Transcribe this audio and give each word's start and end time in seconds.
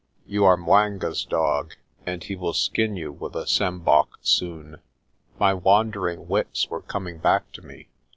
You 0.25 0.45
are 0.45 0.57
'Mwanga's 0.57 1.23
dog 1.25 1.75
and 2.07 2.23
he 2.23 2.35
will 2.35 2.53
skin 2.53 2.95
you 2.95 3.11
with 3.11 3.35
a 3.35 3.45
sjambok 3.45 4.07
soon." 4.21 4.77
My 5.37 5.53
wandering 5.53 6.27
wits 6.27 6.67
were 6.71 6.81
coming 6.81 7.19
back 7.19 7.51
to 7.51 7.61
me. 7.61 7.87